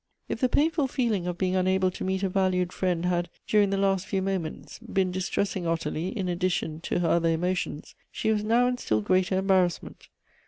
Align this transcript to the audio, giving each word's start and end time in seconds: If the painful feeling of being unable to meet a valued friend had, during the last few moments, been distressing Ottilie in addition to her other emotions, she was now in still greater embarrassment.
If 0.27 0.39
the 0.39 0.49
painful 0.49 0.87
feeling 0.87 1.27
of 1.27 1.37
being 1.37 1.55
unable 1.55 1.91
to 1.91 2.03
meet 2.03 2.23
a 2.23 2.29
valued 2.29 2.73
friend 2.73 3.05
had, 3.05 3.29
during 3.45 3.69
the 3.69 3.77
last 3.77 4.07
few 4.07 4.19
moments, 4.23 4.79
been 4.79 5.11
distressing 5.11 5.67
Ottilie 5.67 6.07
in 6.09 6.27
addition 6.27 6.79
to 6.79 7.01
her 7.01 7.07
other 7.07 7.29
emotions, 7.29 7.93
she 8.11 8.31
was 8.31 8.43
now 8.43 8.65
in 8.65 8.79
still 8.79 9.01
greater 9.01 9.37
embarrassment. 9.37 10.07